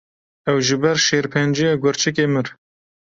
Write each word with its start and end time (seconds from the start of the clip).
Ew 0.49 0.57
ji 0.65 0.75
ber 0.81 0.97
şêrpenceya 1.05 1.73
gurçikê 1.81 2.25
mir. 2.33 2.47